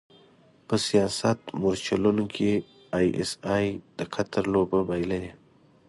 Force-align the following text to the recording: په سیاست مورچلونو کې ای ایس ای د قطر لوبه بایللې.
په 0.67 0.75
سیاست 0.87 1.39
مورچلونو 1.61 2.23
کې 2.35 2.51
ای 2.97 3.05
ایس 3.17 3.31
ای 3.55 3.65
د 3.97 3.99
قطر 4.13 4.43
لوبه 4.53 4.79
بایللې. 4.87 5.23